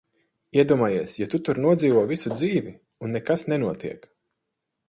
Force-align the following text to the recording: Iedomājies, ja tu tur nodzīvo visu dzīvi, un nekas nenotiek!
Iedomājies, 0.61 1.13
ja 1.23 1.27
tu 1.33 1.39
tur 1.49 1.61
nodzīvo 1.67 2.03
visu 2.13 2.33
dzīvi, 2.39 2.73
un 3.07 3.15
nekas 3.19 3.47
nenotiek! 3.55 4.13